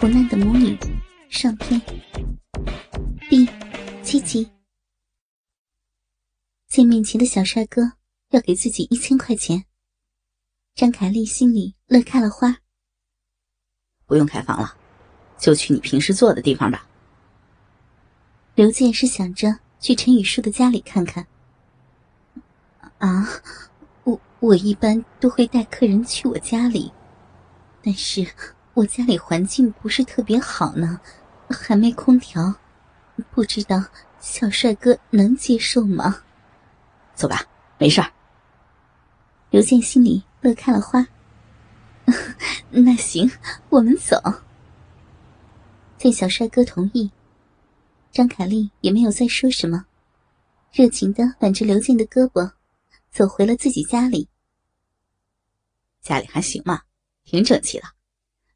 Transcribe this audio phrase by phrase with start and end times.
[0.00, 0.78] 苦难的母女
[1.28, 1.78] 上篇
[3.28, 3.46] 第
[4.02, 4.50] 七集。
[6.68, 7.82] 见面前的小帅哥
[8.30, 9.66] 要给自己一千块钱，
[10.74, 12.56] 张凯丽心里乐开了花。
[14.06, 14.74] 不用开房了，
[15.36, 16.88] 就去你平时坐的地方吧。
[18.54, 21.26] 刘健是想着去陈宇舒的家里看看。
[22.96, 23.28] 啊，
[24.04, 26.90] 我我一般都会带客人去我家里，
[27.82, 28.26] 但是。
[28.74, 31.00] 我家里环境不是特别好呢，
[31.48, 32.54] 还没空调，
[33.30, 33.82] 不知道
[34.20, 36.22] 小帅哥能接受吗？
[37.14, 37.44] 走吧，
[37.78, 38.10] 没事儿。
[39.50, 41.04] 刘健心里乐开了花。
[42.70, 43.30] 那行，
[43.68, 44.16] 我们走。
[45.98, 47.10] 见小帅哥同意，
[48.12, 49.84] 张凯丽也没有再说什么，
[50.72, 52.52] 热情的挽着刘健的胳膊，
[53.10, 54.28] 走回了自己家里。
[56.00, 56.82] 家里还行嘛，
[57.24, 57.84] 挺整齐的。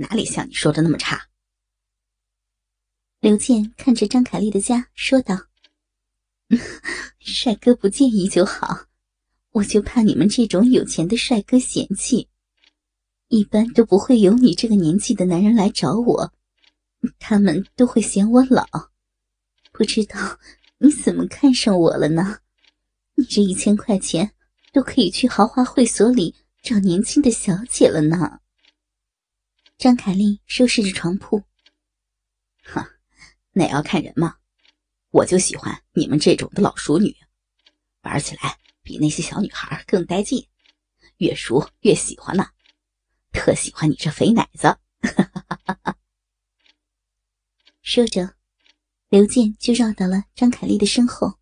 [0.00, 1.28] 哪里像你说的那么差？
[3.20, 5.36] 刘健看着张凯丽的家，说道
[7.18, 8.86] ：“帅哥不介意就好，
[9.50, 12.28] 我就怕你们这种有钱的帅哥嫌弃。
[13.26, 16.32] 一般都不会有你这个年纪的男人来找我，
[17.18, 18.64] 他们都会嫌我老。
[19.72, 20.38] 不知道
[20.78, 22.38] 你怎么看上我了呢？
[23.16, 24.30] 你这一千块钱
[24.72, 28.38] 都可以去豪华会所里找年轻的小姐了呢。”
[29.78, 31.40] 张凯丽收拾着床铺，
[32.64, 32.84] 哼，
[33.52, 34.34] 那要看人嘛。
[35.10, 37.16] 我就喜欢你们这种的老熟女，
[38.02, 40.48] 玩起来比那些小女孩更带劲，
[41.18, 42.44] 越熟越喜欢呢。
[43.32, 44.76] 特喜欢你这肥奶子。
[47.80, 48.34] 说着，
[49.08, 51.38] 刘健就绕到了张凯丽的身后，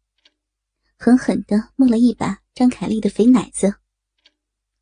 [0.98, 3.77] 狠狠的摸了一把张凯丽的肥奶子。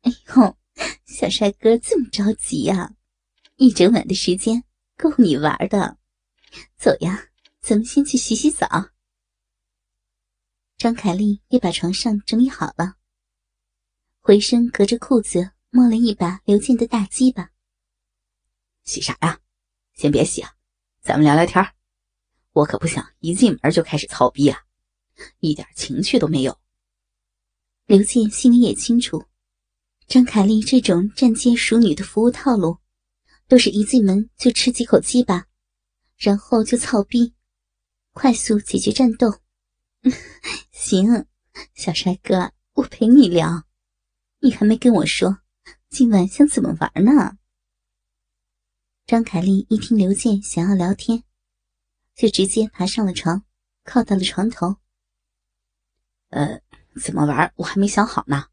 [0.01, 0.57] 哎呦，
[1.05, 2.91] 小帅哥这么着急呀？
[3.57, 4.65] 一整晚的时间
[4.97, 5.97] 够你玩的，
[6.77, 7.29] 走呀，
[7.61, 8.67] 咱们先去洗洗澡。
[10.77, 12.95] 张凯丽也把床上整理好了，
[14.19, 17.49] 回身隔着裤子摸了一把刘健的大鸡巴。
[18.83, 19.39] 洗啥呀？
[19.93, 20.51] 先别洗啊，
[21.01, 21.65] 咱们聊聊天
[22.51, 24.59] 我可不想一进门就开始操逼啊，
[25.39, 26.59] 一点情趣都没有。
[27.85, 29.23] 刘健心里也清楚，
[30.07, 32.77] 张凯丽这种站街熟女的服务套路。
[33.47, 35.45] 都是一进门就吃几口鸡巴，
[36.17, 37.33] 然后就操逼，
[38.11, 39.39] 快速解决战斗。
[40.71, 41.25] 行，
[41.73, 43.63] 小帅哥，我陪你聊。
[44.39, 45.39] 你还没跟我说
[45.89, 47.37] 今晚想怎么玩呢？
[49.05, 51.23] 张凯丽一听刘健想要聊天，
[52.15, 53.43] 就直接爬上了床，
[53.83, 54.77] 靠到了床头。
[56.29, 56.61] 呃，
[57.01, 58.47] 怎么玩我还没想好呢，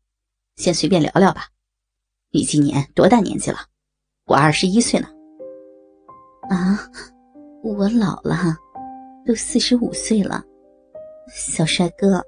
[0.57, 1.51] 先随便聊聊吧。
[2.31, 3.72] 你今年多大年纪了？
[4.27, 5.09] 我二十一岁呢，
[6.49, 6.79] 啊，
[7.63, 8.57] 我老了，
[9.27, 10.45] 都四十五岁了。
[11.29, 12.23] 小帅哥，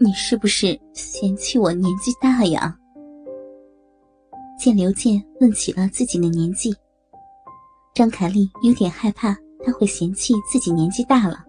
[0.00, 2.76] 你是不是嫌弃我年纪大呀？
[4.58, 6.74] 见刘健问起了自己的年纪，
[7.94, 9.32] 张凯丽有点害怕
[9.64, 11.44] 他会嫌弃自己年纪大了。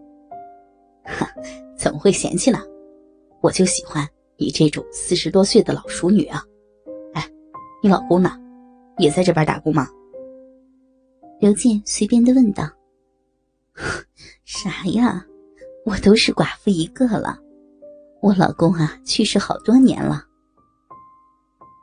[1.04, 1.28] 哈，
[1.76, 2.60] 怎么会嫌弃呢？
[3.42, 4.08] 我就喜欢
[4.38, 6.44] 你这种四十多岁的老熟女啊！
[7.14, 7.28] 哎，
[7.82, 8.38] 你老公呢？
[8.98, 9.88] 也在这边打工吗？
[11.40, 12.70] 刘健随便的问道。
[14.46, 15.26] 啥呀？
[15.86, 17.38] 我都是寡妇一个了，
[18.22, 20.24] 我老公啊去世好多年了。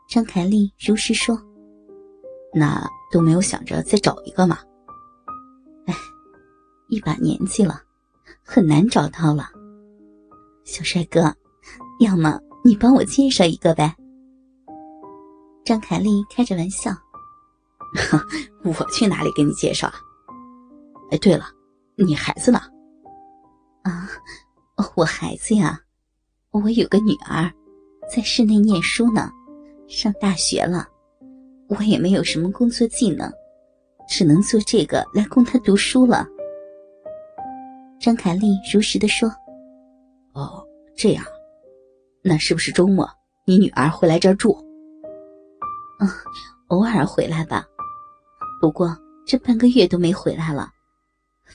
[0.09, 1.38] 张凯丽如实说。
[2.53, 4.59] 那都没有想着再找一个吗？
[5.87, 5.94] 哎，
[6.88, 7.81] 一把年纪了，
[8.43, 9.50] 很难找到了。
[10.65, 11.32] 小帅哥，
[12.00, 13.94] 要么你帮我介绍一个呗。
[15.70, 16.91] 张凯丽开着玩笑
[18.66, 19.94] ：“我去哪里给你介绍啊？
[21.12, 21.44] 哎，对了，
[21.94, 22.58] 你孩子呢？
[23.84, 24.10] 啊，
[24.97, 25.78] 我孩子呀，
[26.50, 27.48] 我有个女儿，
[28.12, 29.31] 在市内念书呢，
[29.86, 30.88] 上大学了。
[31.69, 33.32] 我也没有什么工作技能，
[34.08, 36.26] 只能做这个来供她读书了。”
[38.00, 39.32] 张凯丽如实的说
[40.34, 41.25] ：“哦，这样，
[42.25, 43.08] 那是不是周末
[43.44, 44.61] 你女儿会来这儿住？”
[46.00, 46.08] 嗯，
[46.69, 47.64] 偶尔回来吧，
[48.61, 50.70] 不过这半个月都没回来了。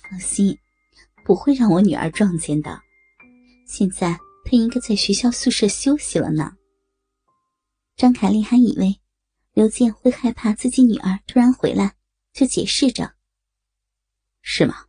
[0.10, 0.58] 放心，
[1.26, 2.80] 不会让我女儿撞见的。
[3.68, 4.12] 现在
[4.44, 6.54] 她应该在学校宿舍休息了呢。
[7.96, 9.00] 张凯丽还以为
[9.54, 11.96] 刘健会害怕自己女儿突然回来，
[12.34, 13.14] 就解释着
[14.44, 14.86] ：“是吗？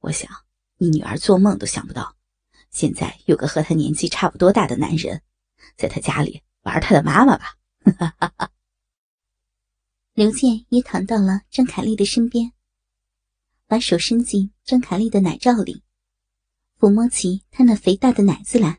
[0.00, 0.30] 我想
[0.78, 2.16] 你女儿做梦都想不到，
[2.70, 5.22] 现在有个和她年纪差不多大的男人，
[5.76, 7.54] 在她家里玩她的妈妈吧。”
[7.84, 8.50] 哈哈哈哈
[10.14, 12.52] 刘健也躺到了张凯丽的身边，
[13.66, 15.82] 把手伸进张凯丽的奶罩里，
[16.78, 18.78] 抚摸起她那肥大的奶子来。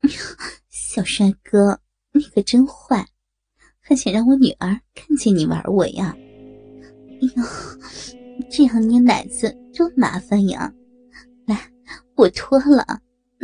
[0.70, 1.80] 小帅哥，
[2.12, 3.08] 你可真坏，
[3.80, 6.16] 还想让我女儿看见你玩我呀？
[6.16, 10.72] 哎呦，这样捏奶子多麻烦呀！
[11.46, 11.72] 来，
[12.14, 13.02] 我脱了，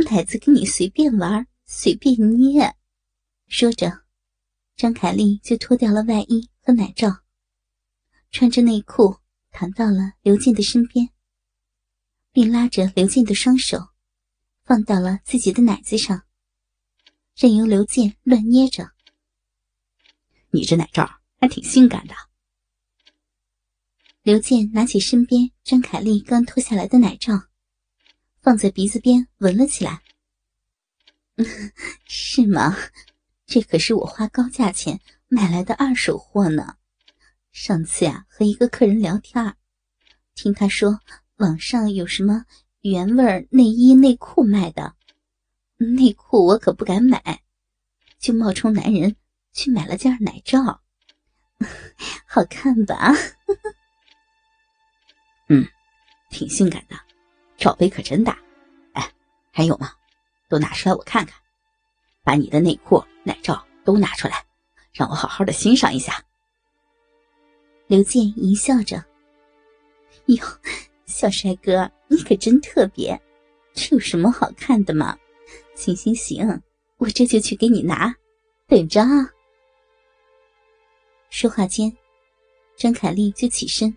[0.08, 2.72] 奶子给你随便玩，随便捏。
[3.48, 4.02] 说着，
[4.78, 7.24] 张凯丽就脱掉了外衣和奶罩，
[8.30, 9.16] 穿着内裤
[9.50, 11.10] 躺到了刘健的身边，
[12.30, 13.88] 并拉着刘健的双手，
[14.62, 16.22] 放到了自己的奶子上，
[17.34, 18.92] 任由刘健乱捏着。
[20.50, 21.10] 你这奶罩
[21.40, 22.14] 还挺性感的。
[24.22, 27.48] 刘健拿起身边张凯丽刚脱下来的奶罩，
[28.40, 30.04] 放在鼻子边闻了起来。
[32.06, 32.76] 是吗？
[33.48, 36.76] 这可是我花高价钱买来的二手货呢。
[37.50, 39.56] 上次呀，和一个客人聊天，
[40.34, 41.00] 听他说
[41.36, 42.44] 网上有什么
[42.82, 44.94] 原味内衣内裤卖的，
[45.78, 47.40] 内裤我可不敢买，
[48.18, 49.16] 就冒充男人
[49.54, 50.82] 去买了件奶罩，
[52.28, 53.14] 好看吧？
[55.48, 55.66] 嗯，
[56.28, 57.00] 挺性感的，
[57.56, 58.38] 罩杯可真大。
[58.92, 59.10] 哎，
[59.50, 59.90] 还有吗？
[60.50, 61.34] 都拿出来我看看。
[62.24, 64.42] 把你的内裤、奶罩都拿出来，
[64.90, 66.24] 让我好好的欣赏一下。
[67.86, 69.04] 刘健淫笑着
[70.26, 70.42] ：“哟，
[71.04, 73.20] 小帅哥，你可真特别，
[73.74, 75.18] 这有什么好看的嘛？
[75.74, 76.62] 行行行，
[76.96, 78.14] 我这就去给你拿，
[78.66, 79.30] 等着啊。”
[81.28, 81.94] 说话间，
[82.76, 83.94] 张凯丽就起身，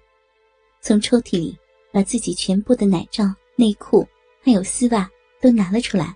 [0.81, 1.57] 从抽屉里
[1.93, 3.23] 把自己全部的奶罩、
[3.55, 4.05] 内裤
[4.43, 6.13] 还有丝袜都拿了出来，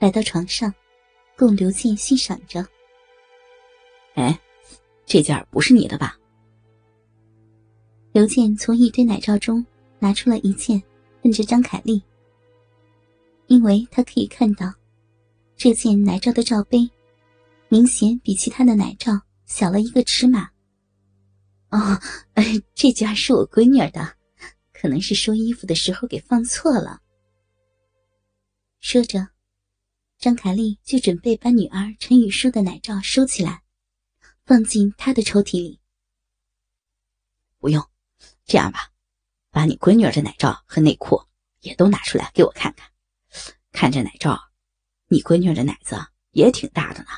[0.00, 0.74] 来到床上。
[1.36, 2.66] 供刘健欣赏着。
[4.14, 4.38] 哎，
[5.04, 6.16] 这件不是你的吧？
[8.12, 9.64] 刘健从一堆奶罩中
[9.98, 10.80] 拿出了一件，
[11.22, 12.02] 问着张凯丽。
[13.48, 14.72] 因为他可以看到，
[15.56, 16.88] 这件奶罩的罩杯，
[17.68, 20.48] 明显比其他的奶罩小了一个尺码。
[21.70, 21.98] 哦，
[22.34, 22.44] 哎，
[22.74, 24.14] 这件是我闺女的，
[24.72, 27.00] 可能是收衣服的时候给放错了。
[28.80, 29.33] 说着。
[30.24, 33.62] 张凯丽就准备把女儿陈雨舒的奶罩收起来，
[34.46, 35.78] 放进她的抽屉里。
[37.58, 37.86] 不用，
[38.46, 38.90] 这样吧，
[39.50, 41.20] 把你闺女儿的奶罩和内裤
[41.60, 42.90] 也都拿出来给我看看。
[43.70, 44.40] 看这奶罩，
[45.08, 45.94] 你闺女儿的奶子
[46.30, 47.10] 也挺大的呢。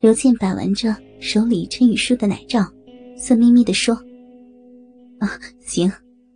[0.00, 2.70] 刘倩把玩着手里陈雨舒的奶罩，
[3.16, 3.94] 色眯眯的说
[5.20, 5.90] ：“啊，行，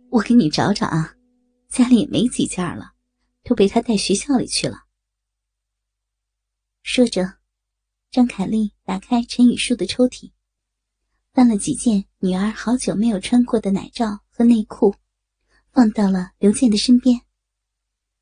[0.09, 1.13] 我给你找找啊，
[1.69, 2.93] 家里也没几件了。”
[3.53, 4.85] 都被他带学校里去了。
[6.81, 7.37] 说着，
[8.09, 10.31] 张凯丽打开陈雨舒的抽屉，
[11.33, 14.95] 翻了几件女儿好久没有穿过的奶罩和内裤，
[15.71, 17.21] 放到了刘健的身边。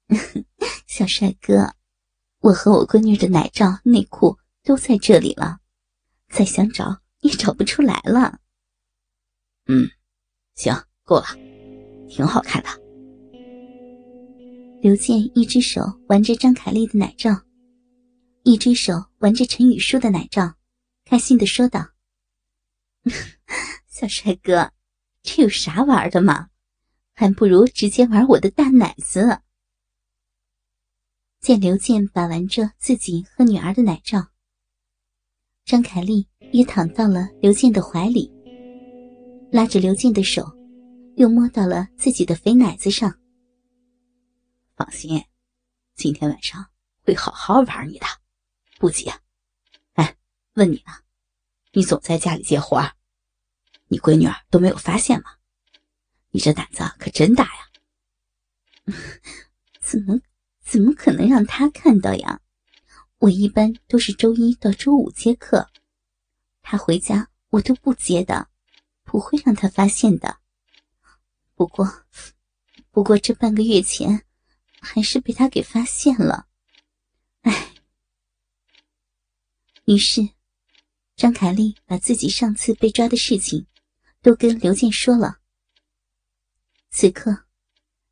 [0.86, 1.76] 小帅哥，
[2.40, 5.62] 我和我闺女的奶罩、内裤都在这里了，
[6.28, 8.42] 再想找也找不出来了。
[9.68, 9.90] 嗯，
[10.56, 11.28] 行，够了，
[12.10, 12.81] 挺好看的。
[14.82, 17.30] 刘健一只手玩着张凯丽的奶罩，
[18.42, 20.56] 一只手玩着陈雨舒的奶罩，
[21.06, 21.88] 开心的说道
[23.88, 24.72] ：“小帅哥，
[25.22, 26.48] 这有啥玩的嘛？
[27.14, 29.42] 还不如直接玩我的大奶子。”
[31.42, 34.30] 见刘健把玩着自己和女儿的奶罩，
[35.64, 38.34] 张凯丽也躺到了刘健的怀里，
[39.52, 40.44] 拉着刘健的手，
[41.18, 43.16] 又摸到了自己的肥奶子上。
[44.82, 45.24] 放心，
[45.94, 46.72] 今天晚上
[47.04, 48.08] 会好好玩你的，
[48.80, 49.12] 不急。
[49.94, 50.18] 哎，
[50.54, 50.94] 问你呢，
[51.72, 52.94] 你总在家里接活，
[53.90, 55.36] 你闺女儿都没有发现吗？
[56.32, 57.70] 你这胆子可真大呀！
[59.80, 60.20] 怎么
[60.66, 62.42] 怎么可能让她看到呀？
[63.20, 65.70] 我一般都是周一到周五接客，
[66.64, 68.50] 她回家我都不接的，
[69.04, 70.40] 不会让她发现的。
[71.54, 71.88] 不过，
[72.90, 74.26] 不过这半个月前。
[74.82, 76.48] 还是被他给发现了，
[77.42, 77.74] 哎。
[79.86, 80.28] 于是，
[81.16, 83.68] 张凯丽把自己上次被抓的事情
[84.22, 85.40] 都跟刘健说了。
[86.90, 87.46] 此刻，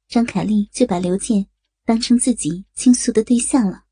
[0.08, 1.48] 张凯丽就把刘健
[1.84, 3.86] 当成自己倾诉的对象了。